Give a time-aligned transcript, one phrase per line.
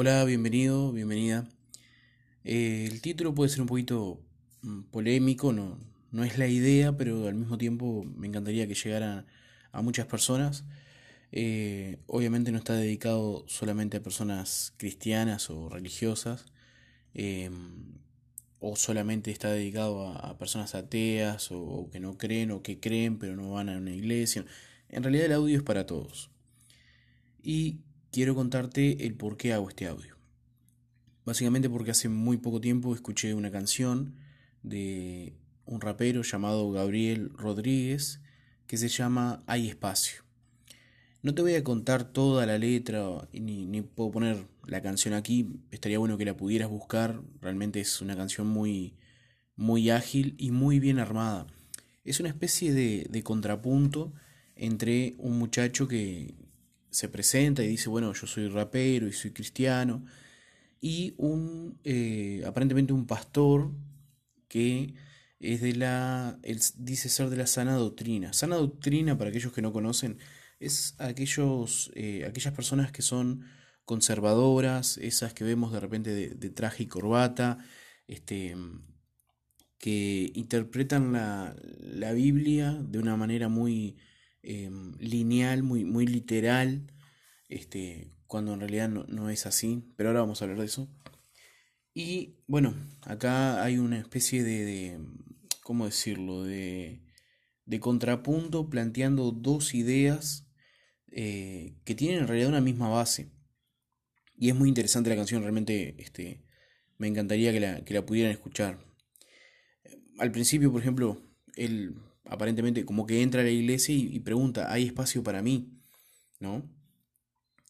[0.00, 1.48] Hola, bienvenido, bienvenida.
[2.44, 4.20] Eh, el título puede ser un poquito
[4.62, 5.76] mm, polémico, no,
[6.12, 9.26] no es la idea, pero al mismo tiempo me encantaría que llegara
[9.72, 10.62] a muchas personas.
[11.32, 16.44] Eh, obviamente no está dedicado solamente a personas cristianas o religiosas,
[17.12, 17.98] em,
[18.60, 23.18] o solamente está dedicado a, personas ateas o, o, que no creen o que creen
[23.18, 24.44] pero no van a una iglesia.
[24.90, 26.30] En realidad el audio es para todos.
[27.42, 27.80] Y
[28.10, 30.16] quiero contarte el por qué hago este audio.
[31.24, 34.14] Básicamente porque hace muy poco tiempo escuché una canción
[34.62, 35.34] de
[35.66, 38.20] un rapero llamado Gabriel Rodríguez
[38.66, 40.22] que se llama Hay espacio.
[41.22, 45.60] No te voy a contar toda la letra ni, ni puedo poner la canción aquí,
[45.70, 48.94] estaría bueno que la pudieras buscar, realmente es una canción muy,
[49.56, 51.46] muy ágil y muy bien armada.
[52.04, 54.12] Es una especie de, de contrapunto
[54.54, 56.34] entre un muchacho que,
[56.90, 60.04] se presenta y dice, bueno, yo soy rapero y soy cristiano,
[60.80, 63.72] y un, eh, aparentemente un pastor
[64.48, 64.94] que
[65.40, 68.32] es de la, él dice ser de la sana doctrina.
[68.32, 70.18] Sana doctrina, para aquellos que no conocen,
[70.60, 73.44] es aquellos, eh, aquellas personas que son
[73.84, 77.58] conservadoras, esas que vemos de repente de, traje y corbata,
[78.06, 78.56] este,
[79.78, 83.96] que interpretan la, la Biblia de una manera muy
[84.42, 86.92] Em, lineal, muy, muy literal,
[87.48, 90.88] este, cuando en realidad no, es así, pero ahora vamos a hablar de eso.
[91.92, 95.00] Y bueno, acá hay una especie de, de
[95.62, 97.02] ¿cómo decirlo?, de,
[97.66, 100.46] de contrapunto planteando dos ideas
[101.10, 103.30] eh, que tienen en realidad una misma base.
[104.36, 106.44] Y es muy interesante la canción, realmente este,
[106.96, 108.78] me encantaría que la, que la pudieran escuchar.
[110.18, 111.20] Al principio, por ejemplo,
[111.56, 111.96] él
[112.28, 115.80] aparentemente como que entra a la iglesia y, pregunta, ¿hay espacio para mí?
[116.38, 116.70] ¿No?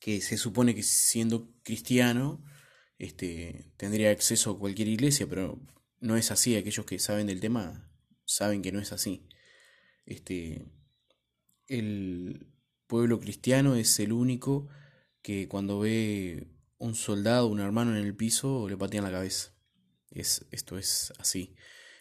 [0.01, 2.45] Que se supone que siendo cristiano
[2.99, 5.61] este, tendría acceso a cualquier iglesia, pero
[6.01, 6.57] no es así.
[6.57, 7.91] Aquellos que saben del tema
[8.25, 9.27] saben que no es así.
[10.07, 10.67] Este,
[11.69, 12.49] el
[12.87, 14.69] pueblo cristiano es el único
[15.23, 16.49] que cuando ve
[16.79, 19.53] un soldado, un hermano en el piso, le patean la cabeza.
[20.11, 21.55] Es, esto es así.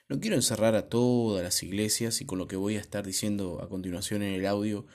[0.10, 3.62] No quiero encerrar a todas las iglesias y con lo que voy a estar diciendo
[3.62, 4.88] a continuación en el audio,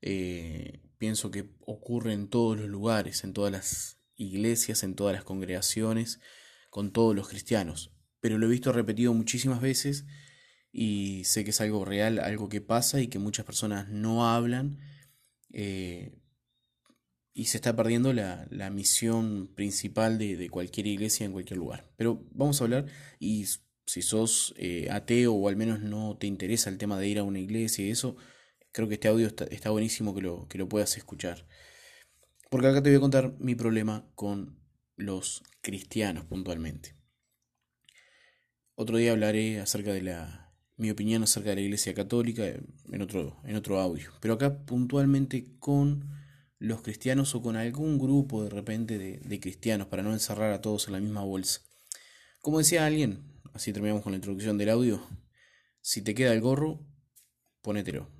[0.00, 5.24] eh, pienso que ocurre en todos los lugares, en todas las iglesias, en todas las
[5.24, 6.20] congregaciones,
[6.70, 7.92] con todos los cristianos.
[8.20, 10.06] Pero lo he visto repetido muchísimas veces
[10.72, 14.78] y sé que es algo real, algo que pasa y que muchas personas no hablan
[15.52, 16.18] eh,
[17.34, 21.92] y se está perdiendo la, la misión principal de, de, cualquier iglesia en cualquier lugar.
[21.96, 22.86] Pero vamos a hablar
[23.18, 23.44] y
[23.86, 27.24] si sos eh, ateo o al menos no te interesa el tema de ir a
[27.24, 28.16] una iglesia y eso,
[28.72, 31.46] creo que este audio está, buenísimo que lo, que lo puedas escuchar.
[32.50, 34.58] Porque acá te voy a contar mi problema con
[34.96, 36.96] los cristianos puntualmente.
[38.76, 40.44] Otro día hablaré acerca de la
[40.76, 44.10] mi opinión acerca de la Iglesia Católica en otro, en otro audio.
[44.20, 46.10] Pero acá puntualmente con
[46.58, 50.88] los cristianos o con algún grupo de repente de cristianos para no encerrar a todos
[50.88, 51.60] en la misma bolsa.
[52.40, 55.00] Como decía alguien, así terminamos con la introducción del audio.
[55.80, 56.84] Si te queda el gorro,
[57.62, 58.10] ponételo.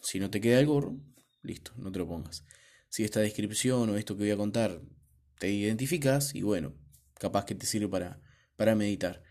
[0.00, 0.96] Si no te queda el gorro,
[1.42, 2.44] listo, no te lo pongas.
[2.88, 4.80] Si esta descripción o esto que voy a contar
[5.38, 6.74] te identificas y bueno,
[7.14, 8.20] capaz que te sirve para,
[8.56, 9.22] para meditar.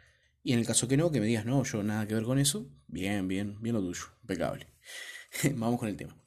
[0.44, 2.38] Y en el caso que no, que me digas, no, yo nada que ver con
[2.38, 4.68] eso, bien, bien, bien lo tuyo, impecable.
[5.56, 6.22] Vamos con el tema.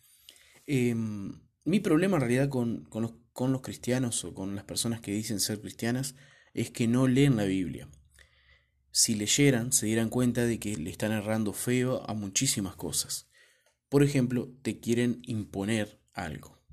[0.66, 5.02] Em, mi problema en realidad con, con, los, con los cristianos o con las personas
[5.02, 6.14] que dicen ser cristianas
[6.54, 7.90] es que no leen la Biblia
[8.96, 13.28] si leyeran, se dieran cuenta de que le están errando feo a muchísimas cosas.
[13.90, 16.64] Por ejemplo, te quieren imponer algo,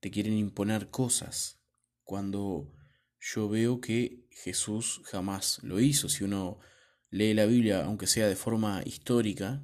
[0.00, 1.60] te quieren imponer cosas,
[2.02, 2.72] cuando
[3.20, 6.08] yo veo que Jesús jamás lo hizo.
[6.08, 6.60] Si uno
[7.10, 9.62] lee la Biblia, aunque sea de forma histórica,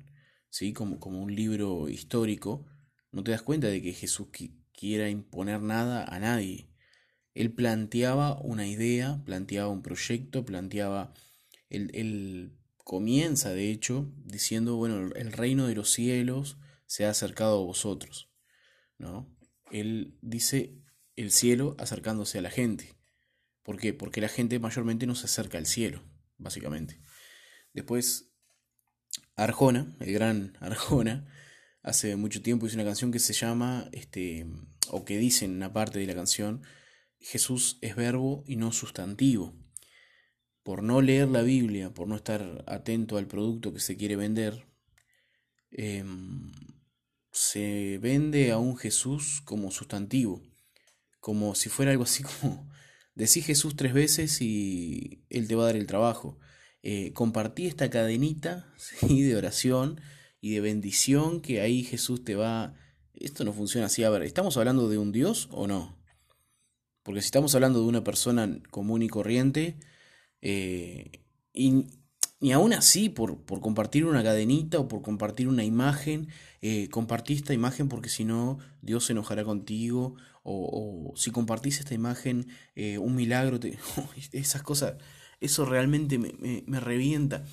[0.51, 0.75] ¿sí?
[0.75, 2.67] como, como un libro histórico,
[3.11, 4.29] no te das cuenta de que Jesús
[4.75, 6.69] quiera imponer nada a nadie.
[7.33, 11.15] Él planteaba una idea, planteaba un proyecto, planteaba
[11.73, 17.65] él, comienza, de hecho, diciendo, bueno, el reino de los cielos se ha acercado a
[17.65, 18.31] vosotros,
[18.99, 19.33] ¿no?
[19.71, 20.75] Él dice
[21.17, 22.97] el cielo acercándose a la gente.
[23.63, 23.95] ¿Por qué?
[23.95, 26.03] Porque la gente mayormente no se acerca al cielo,
[26.39, 27.01] básicamente.
[27.73, 28.33] Después,
[29.37, 31.33] Arjona, el gran Arjona,
[31.83, 34.47] hace mucho tiempo hizo una canción que se llama, este,
[34.89, 36.63] o que dice en una parte de la canción,
[37.21, 39.62] Jesús es verbo y no sustantivo
[40.63, 44.67] por no leer la Biblia, por no estar atento al producto que se quiere vender,
[45.71, 46.53] em,
[47.33, 50.43] se vende a un Jesús como sustantivo,
[51.21, 52.71] como si fuera algo así como,
[53.15, 56.39] Decí Jesús tres veces y Él te va a dar el trabajo.
[56.83, 59.23] Eh, compartí esta cadenita ¿sí?
[59.23, 60.01] de oración
[60.41, 62.75] y de bendición que ahí Jesús te va...
[63.15, 64.03] Esto no funciona así.
[64.03, 66.03] A ver, ¿estamos hablando de un Dios o no?
[67.03, 69.77] Porque si estamos hablando de una persona común y corriente,
[70.43, 71.87] eh, y,
[72.41, 76.29] y, aún así, por, por, compartir una cadenita o por compartir una imagen,
[76.61, 76.89] eh,
[77.29, 82.99] esta imagen porque si no, Dios se enojará contigo, o, si compartís esta imagen, eh,
[82.99, 83.79] un milagro, te,
[84.33, 84.97] esas cosas,
[85.41, 87.45] eso realmente me, me, revienta.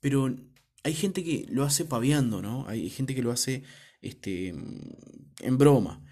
[0.00, 0.34] Pero
[0.82, 2.66] hay gente que lo hace paviando, ¿no?
[2.68, 3.62] Hay gente que lo hace
[4.00, 6.02] este, en broma.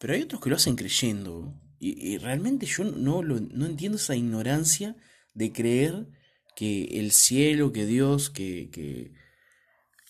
[0.00, 1.54] Pero hay otros que lo hacen creyendo.
[1.78, 4.96] Y, realmente yo no, lo, no entiendo esa ignorancia
[5.34, 6.06] de creer
[6.56, 9.12] que el cielo, que Dios, que, que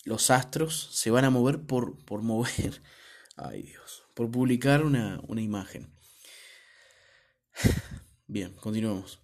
[0.05, 2.83] los astros se van a mover por, por mover.
[3.37, 5.93] Ay Dios, por publicar una, una imagen.
[8.27, 9.21] Bien, continuamos.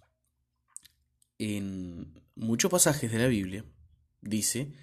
[1.37, 3.65] En muchos pasajes de la Biblia
[4.21, 4.73] dice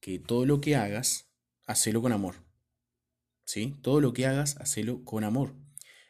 [0.00, 1.28] que todo lo que hagas,
[1.66, 2.36] hacelo con amor.
[3.44, 3.76] ¿Sí?
[3.82, 5.54] Todo lo que hagas, hacelo con amor.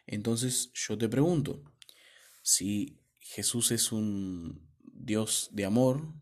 [0.06, 1.62] Entonces yo te pregunto,
[2.42, 2.97] si
[3.28, 6.14] Jesús es un Dios de amor,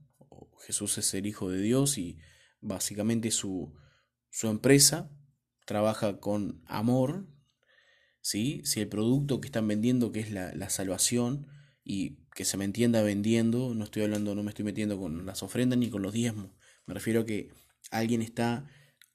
[0.67, 2.19] Jesús es el Hijo de Dios y
[2.61, 3.73] básicamente su,
[4.29, 5.09] su empresa
[5.67, 7.29] trabaja con amor,
[8.21, 8.61] ¿sí?
[8.65, 11.47] si el producto que están vendiendo, que es la, la salvación,
[11.85, 15.45] y que se me entienda vendiendo, no estoy hablando, no me estoy metiendo con las
[15.45, 16.51] ofrendas ni con los diezmos,
[16.87, 17.53] me refiero a que
[17.93, 18.69] alguien está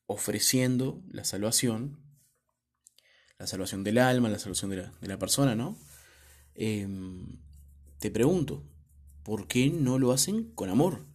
[0.06, 2.00] ofreciendo la salvación,
[3.38, 5.78] la salvación del alma, la salvación de la, de la persona, ¿no?
[6.56, 7.42] Em,
[8.02, 8.68] te pregunto,
[9.22, 11.06] ¿por qué no lo hacen con amor?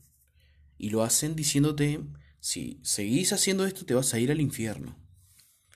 [0.78, 2.00] Y lo hacen diciéndote,
[2.38, 4.96] si seguís haciendo esto te vas a ir al infierno.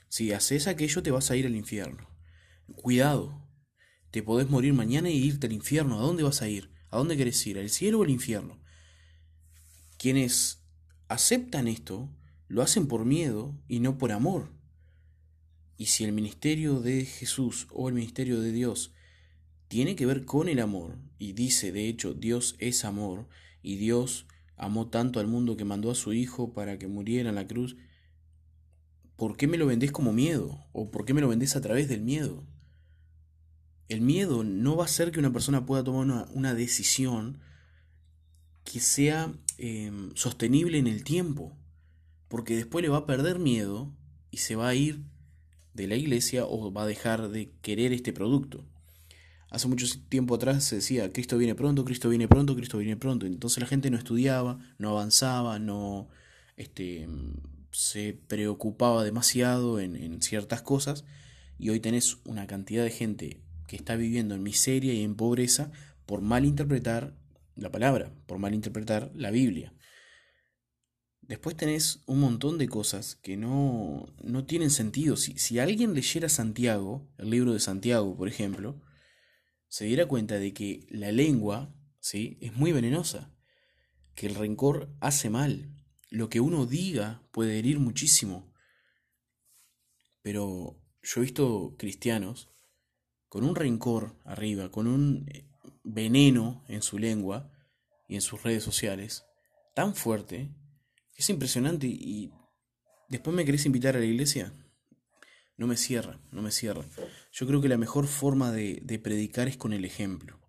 [0.09, 2.09] Si haces aquello te vas a ir al infierno.
[2.77, 3.45] Cuidado,
[4.13, 5.99] te podés morir mañana y irte al infierno.
[5.99, 6.71] ¿A dónde vas a ir?
[6.91, 7.59] ¿A dónde querés ir?
[7.59, 8.63] ¿Al cielo o al infierno?
[9.99, 10.63] Quienes
[11.09, 12.09] aceptan esto
[12.47, 14.53] lo hacen por miedo y no por amor.
[15.77, 18.93] Y si el ministerio de Jesús o el ministerio de Dios
[19.71, 23.29] tiene que ver con el amor, y dice de hecho Dios es amor,
[23.63, 24.27] y Dios
[24.57, 27.77] amó tanto al mundo que mandó a su Hijo para que muriera en la cruz,
[29.15, 30.67] ¿por qué me lo vendés como miedo?
[30.73, 32.45] ¿O por qué me lo vendés a través del miedo?
[33.89, 37.39] El miedo no va a hacer que una persona pueda tomar una, decisión
[38.65, 41.57] que sea em, sostenible en el tiempo,
[42.27, 43.95] porque después le va a perder miedo
[44.33, 45.05] y se va a ir
[45.75, 48.67] de la iglesia o va a dejar de querer este producto.
[49.51, 53.27] Hace mucho tiempo atrás se decía, Cristo viene pronto, Cristo viene pronto, Cristo viene pronto.
[53.27, 56.09] Entonces la gente no estudiaba, no avanzaba, no
[56.57, 57.09] este,
[57.73, 61.05] se preocupaba demasiado en, en ciertas cosas.
[61.59, 65.73] Y hoy tenés una cantidad de gente que está viviendo en miseria y en pobreza
[66.07, 67.17] por malinterpretar
[67.57, 69.75] la palabra, por malinterpretar la Biblia.
[71.23, 75.17] Después tenés un montón de cosas que no, no tienen sentido.
[75.17, 78.81] Si, si alguien leyera Santiago, el libro de Santiago, por ejemplo,
[79.71, 82.37] se diera cuenta de que la lengua ¿sí?
[82.41, 83.33] es muy venenosa,
[84.15, 85.73] que el rencor hace mal,
[86.11, 88.53] lo que uno diga puede herir muchísimo.
[90.23, 92.51] Pero yo he visto cristianos
[93.29, 95.49] con un rencor arriba, con un eh,
[95.85, 97.53] veneno en su lengua
[98.09, 99.25] y en sus redes sociales,
[99.75, 100.51] tan fuerte
[101.15, 102.33] es impresionante y
[103.09, 104.53] después me querés invitar a la iglesia.
[105.61, 106.87] No me cierra, no me cierra.
[107.33, 110.41] Yo creo que la mejor forma de, predicar es con el ejemplo.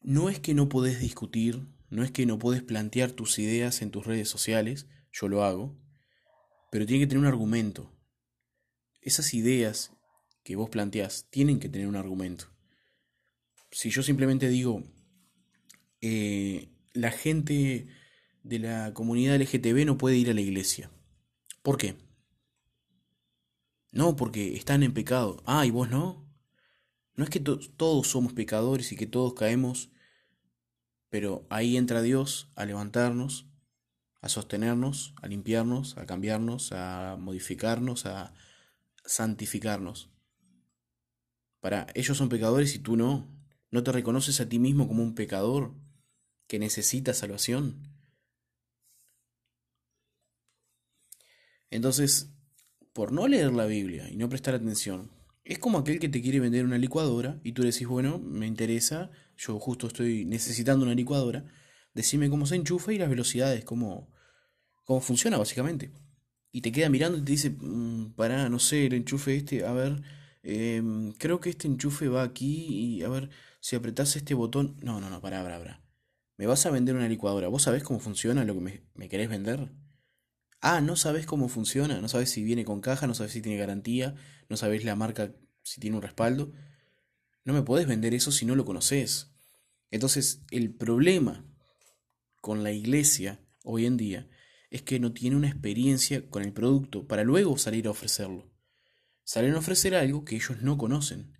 [0.00, 3.90] No es que no podés discutir, no es que no podés plantear tus ideas en
[3.90, 5.78] tus redes sociales, yo lo hago,
[6.72, 7.94] pero tiene que tener un argumento.
[9.02, 9.92] Esas ideas
[10.44, 12.46] que vos planteás tienen que tener un argumento.
[13.70, 14.82] Si yo simplemente digo,
[16.00, 17.88] eh, la gente
[18.44, 20.90] de la comunidad LGTB no puede ir a la iglesia.
[21.62, 21.96] ¿Por qué?
[23.92, 25.42] No, porque están en pecado.
[25.46, 26.28] Ah, ¿y vos no?
[27.14, 29.90] No es que todos somos pecadores y que todos caemos,
[31.08, 33.46] pero ahí entra Dios a levantarnos,
[34.20, 38.32] a sostenernos, a limpiarnos, a cambiarnos, a modificarnos, a
[39.04, 40.10] santificarnos.
[41.60, 43.28] Para ellos son pecadores y tú no.
[43.70, 45.74] ¿No te reconoces a ti mismo como un pecador
[46.46, 47.88] que necesita salvación?
[51.70, 52.32] Entonces,
[52.92, 55.10] por no leer la Biblia y no prestar atención,
[55.44, 59.10] es como aquel que te quiere vender una licuadora y tú decís, bueno, me interesa,
[59.36, 61.44] yo justo estoy necesitando una licuadora,
[61.94, 64.10] decime cómo se enchufa y las velocidades, cómo,
[64.84, 65.92] cómo funciona básicamente.
[66.52, 69.72] Y te queda mirando y te dice, mm, para, no sé, el enchufe este, a
[69.72, 70.02] ver,
[70.42, 73.30] Em, creo que este enchufe va aquí y a ver,
[73.60, 74.76] si apretás este botón...
[74.82, 75.82] No, no, no, pará, pará, pará.
[76.36, 77.48] ¿Me vas a vender una licuadora?
[77.48, 79.70] ¿Vos sabés cómo funciona lo que me, me querés vender?
[80.60, 83.58] Ah, no sabés cómo funciona, no sabés si viene con caja, no sabés si tiene
[83.58, 84.14] garantía,
[84.48, 86.52] no sabés la marca si tiene un respaldo.
[87.44, 89.32] No me podés vender eso si no lo conoces.
[89.90, 91.46] Entonces, el problema
[92.40, 94.28] con la iglesia hoy en día
[94.70, 98.52] es que no tiene una experiencia con el producto para luego salir a ofrecerlo.
[99.24, 101.38] Salen a ofrecer algo que ellos no conocen.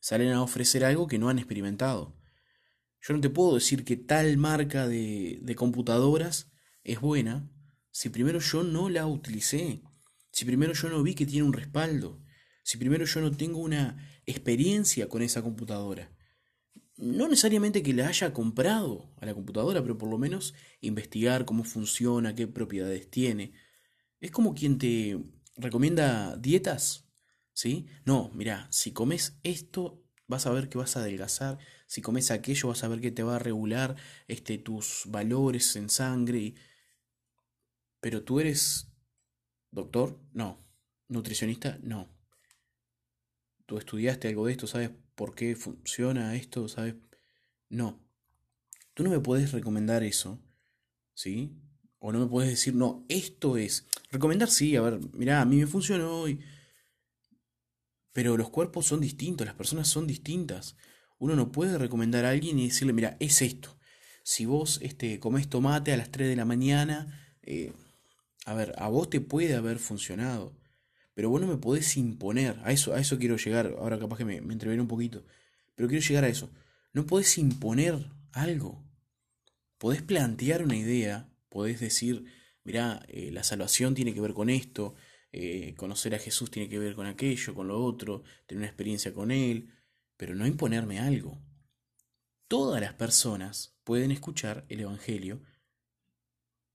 [0.00, 2.16] Salen a ofrecer algo que no han experimentado.
[3.00, 6.50] Yo no te puedo decir que tal marca de, de computadoras
[6.84, 7.50] es buena
[7.90, 9.82] si primero yo no la utilicé,
[10.30, 12.22] si primero yo no vi que tiene un respaldo,
[12.62, 16.12] si primero yo no tengo una experiencia con esa computadora.
[16.96, 21.64] No necesariamente que la haya comprado a la computadora, pero por lo menos investigar cómo
[21.64, 23.52] funciona, qué propiedades tiene.
[24.20, 25.18] Es como quien te
[25.56, 27.08] recomienda dietas,
[27.52, 27.86] ¿sí?
[28.04, 32.68] No, mira, si comes esto vas a ver que vas a adelgazar, si comes aquello
[32.68, 33.96] vas a ver que te va a regular
[34.28, 36.54] este, tus valores en sangre.
[38.00, 38.92] Pero tú eres
[39.70, 40.66] doctor, no.
[41.08, 42.08] Nutricionista, no.
[43.66, 46.94] Tú estudiaste algo de esto, sabes por qué funciona esto, sabes.
[47.68, 48.02] No.
[48.94, 50.40] Tú no me puedes recomendar eso,
[51.14, 51.56] ¿sí?
[51.98, 53.86] O no me puedes decir, no, esto es.
[54.10, 56.40] Recomendar sí, a ver, mira, a mí me funcionó y...
[58.12, 60.76] Pero los cuerpos son distintos, las personas son distintas.
[61.18, 63.78] Uno no puede recomendar a alguien y decirle, mira, es esto.
[64.22, 67.72] Si vos este, comés tomate a las 3 de la mañana, eh,
[68.48, 70.56] a ver, a vos te puede haber funcionado,
[71.12, 74.24] pero vos no me podés imponer, a eso, a eso quiero llegar, ahora capaz que
[74.24, 75.26] me, me un poquito,
[75.74, 76.50] pero quiero llegar a eso.
[76.94, 78.82] No podés imponer algo.
[79.76, 82.24] Podés plantear una idea, podés decir,
[82.64, 84.94] mirá, eh, la salvación tiene que ver con esto,
[85.30, 89.12] eh, conocer a Jesús tiene que ver con aquello, con lo otro, tener una experiencia
[89.12, 89.74] con Él,
[90.16, 91.38] pero no imponerme algo.
[92.48, 95.42] Todas las personas pueden escuchar el Evangelio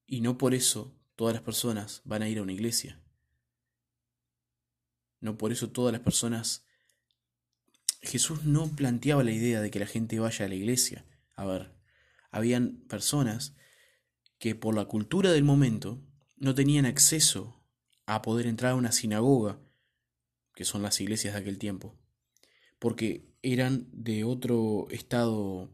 [0.05, 3.01] y no por eso todas las personas van a ir a una iglesia.
[5.19, 6.65] No por eso todas las personas...
[8.01, 11.05] Jesús no planteaba la idea de que la gente vaya a la iglesia.
[11.35, 11.73] A ver,
[12.31, 13.55] habían personas
[14.39, 16.01] que por la cultura del momento
[16.35, 17.63] no tenían acceso
[18.05, 19.59] a poder entrar a una sinagoga,
[20.53, 21.97] que son las iglesias de aquel tiempo,
[22.79, 25.69] porque eran de otro estado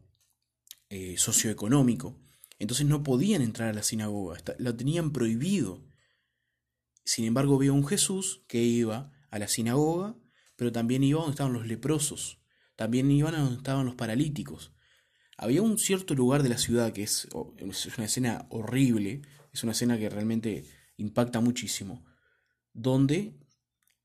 [0.88, 2.16] eh, socioeconómico.
[2.60, 5.82] Entonces no podían entrar a la sinagoga, lo tenían prohibido.
[7.04, 10.14] Sin embargo, vio un Jesús que iba a la sinagoga,
[10.56, 12.38] pero también iba donde estaban los leprosos,
[12.76, 14.74] también iban a donde estaban los paralíticos.
[15.38, 19.22] Había un cierto lugar de la ciudad que es, es una escena horrible,
[19.54, 20.66] es una escena que realmente
[20.98, 22.04] impacta muchísimo,
[22.74, 23.40] donde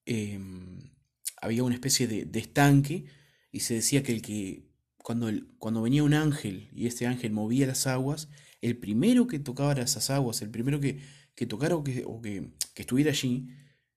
[0.05, 0.93] em,
[1.41, 3.05] había una especie de, de, estanque
[3.51, 7.33] y se decía que el que cuando, el, cuando venía un ángel y este ángel
[7.33, 8.29] movía las aguas,
[8.65, 11.00] el primero que tocaba esas aguas, el primero que,
[11.36, 13.48] que tocara o, que, o que, que, estuviera allí,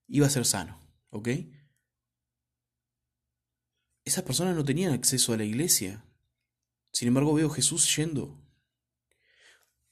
[0.07, 0.79] iba a ser sano.
[1.09, 1.29] ¿Ok?
[4.05, 6.05] Esas personas no tenían acceso a la iglesia.
[6.91, 8.39] Sin embargo, veo Jesús yendo.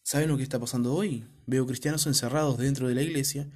[0.04, 1.26] ¿Saben lo que está pasando hoy?
[1.48, 3.50] Veo cristianos encerrados dentro de la iglesia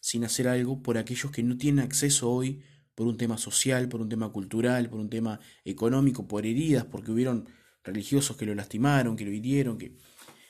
[0.00, 2.62] sin hacer algo por aquellos que no tienen acceso hoy
[2.94, 7.12] por un tema social, por un tema cultural, por un tema económico, por heridas, porque
[7.12, 7.48] hubieron
[7.82, 9.96] religiosos que lo lastimaron, que lo hirieron, que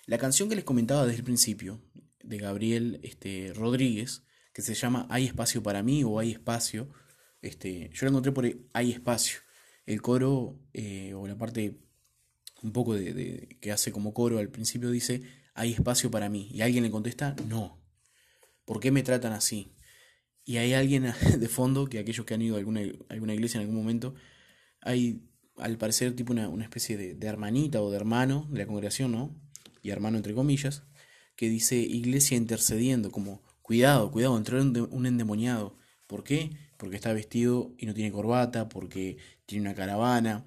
[0.07, 1.81] la canción que les comentaba desde el principio,
[2.23, 4.23] de Gabriel este, Rodríguez,
[4.53, 6.89] que se llama Hay espacio para mí o Hay espacio,
[7.43, 9.41] este, yo la encontré por Hay espacio.
[9.85, 11.79] El coro, eh, o la parte
[12.63, 15.23] un poco de, que hace como coro al principio dice,
[15.55, 16.49] hay espacio para mí.
[16.53, 17.81] Y alguien le contesta, no.
[18.65, 19.73] ¿Por qué me tratan así?
[20.45, 23.63] Y hay alguien de fondo, que aquellos que han ido a alguna, alguna iglesia en
[23.67, 24.15] algún momento,
[24.81, 25.23] hay
[25.57, 29.13] al parecer tipo una, una especie de, de, hermanita o de hermano de la congregación,
[29.13, 29.35] ¿no?
[29.87, 30.83] Y hermano entre comillas,
[31.37, 35.79] que dice iglesia intercediendo, como cuidado, cuidado, entró un endemoniado.
[36.09, 36.51] ¿Por qué?
[36.77, 39.17] Porque está vestido y no tiene corbata, porque
[39.47, 40.45] tiene una caravana,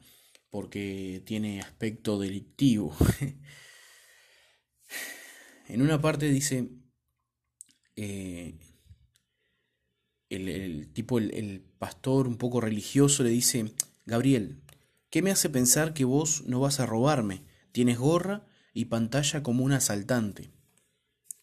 [0.50, 2.93] porque tiene aspecto delictivo.
[5.69, 6.67] en una parte dice,
[7.96, 8.60] eh,
[10.27, 13.72] el, tipo, el, el pastor un poco religioso le dice,
[14.05, 14.60] Gabriel,
[15.10, 17.46] ¿qué me hace pensar que vos no vas a robarme?
[17.72, 18.49] ¿Tienes gorra?
[18.73, 20.51] Y pantalla como un asaltante.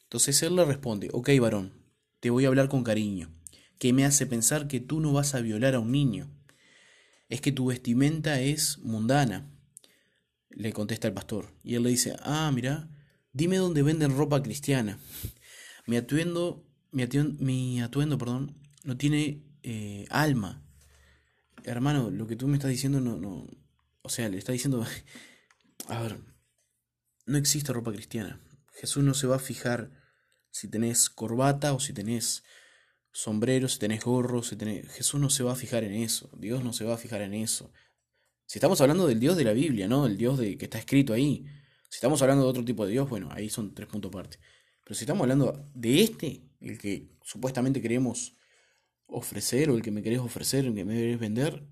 [0.02, 1.72] Entonces él le responde, ok varón,
[2.20, 3.30] te voy a hablar con cariño,
[3.78, 6.30] que me hace pensar que tú no vas a violar a un niño.
[7.28, 9.50] Es que tu vestimenta es mundana,
[10.50, 11.52] le contesta el pastor.
[11.62, 12.88] Y él le dice, ah, mira,
[13.32, 14.98] dime dónde venden ropa cristiana.
[15.86, 20.62] Mi atuendo, mi atuendo, mi atuendo perdón, no tiene eh, alma.
[21.64, 23.46] hermano, lo que tú me estás diciendo no, no,
[24.02, 24.86] o sea, le está diciendo,
[25.88, 26.18] a ver,
[27.26, 28.40] no existe ropa cristiana.
[28.72, 29.90] Jesús no se va a fijar
[30.50, 32.44] si tenés corbata o si tenés
[33.12, 34.88] sombrero, si tenés gorro, si tenés...
[34.92, 37.34] Jesús no se va a fijar en eso, Dios no se va a fijar en
[37.34, 37.72] eso.
[38.46, 40.06] Si estamos hablando del Dios de la Biblia, ¿no?
[40.06, 41.44] El Dios de, que está escrito ahí.
[41.88, 44.38] Si estamos hablando de otro tipo de Dios, bueno, ahí son tres puntos aparte.
[44.84, 48.34] Pero si estamos hablando de este, el que supuestamente queremos
[49.06, 51.66] ofrecer o el que me querés ofrecer, el que me querés vender,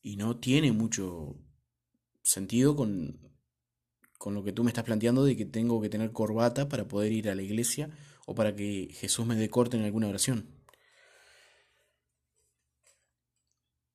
[0.00, 1.36] y no tiene mucho
[2.22, 3.23] sentido con,
[4.24, 7.12] con lo que tú me estás planteando de que tengo que tener corbata para poder
[7.12, 7.90] ir a la iglesia
[8.24, 10.48] o para que Jesús me decorte en alguna oración.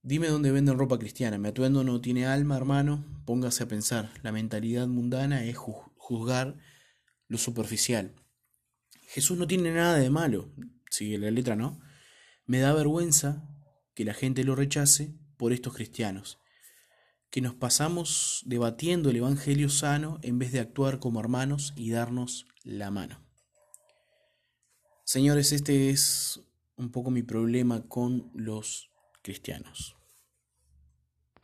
[0.03, 1.39] Dime dónde venden ropa cristiana.
[1.39, 3.23] Mi atuendo no tiene alma, hermano.
[3.25, 4.11] Póngase a pensar.
[4.21, 6.57] La mentalidad mundana es juzgar
[7.27, 8.13] lo superficial.
[9.07, 10.53] Jesús no tiene nada de malo.
[10.91, 11.81] Sigue la letra, ¿no?
[12.45, 13.49] Me da vergüenza
[13.95, 16.37] que la gente lo rechace por estos cristianos,
[17.29, 22.47] que nos pasamos debatiendo el Evangelio sano en vez de actuar como hermanos y darnos
[22.63, 23.23] la mano.
[25.03, 26.41] Señores, este es
[26.75, 29.98] un poco mi problema con los cristianos.